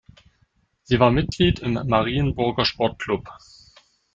Sie 0.81 0.99
war 0.99 1.11
Mitglied 1.11 1.59
im 1.59 1.73
Marienburger 1.73 2.65
Sport-Club. 2.65 3.29